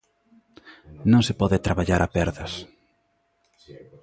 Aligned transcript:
Non 1.11 1.21
se 1.27 1.33
pode 1.41 1.63
traballar 1.65 2.01
a 2.03 2.11
perdas. 2.15 2.53